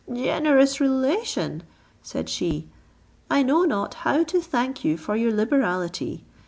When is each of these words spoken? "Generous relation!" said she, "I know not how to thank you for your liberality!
"Generous 0.11 0.79
relation!" 0.81 1.61
said 2.01 2.27
she, 2.27 2.67
"I 3.29 3.43
know 3.43 3.65
not 3.65 3.93
how 3.93 4.23
to 4.23 4.41
thank 4.41 4.83
you 4.83 4.97
for 4.97 5.15
your 5.15 5.31
liberality! 5.31 6.23